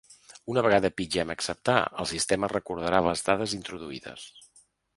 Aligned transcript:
Una 0.53 0.61
vegada 0.67 0.89
pitgem 1.01 1.33
“acceptar”, 1.33 1.75
el 2.05 2.09
sistema 2.13 2.51
recordarà 2.55 3.05
les 3.09 3.25
dades 3.31 3.57
introduïdes. 3.61 4.27